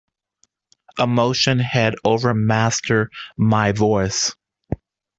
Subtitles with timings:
[0.97, 4.33] Emotion had overmastered my voice.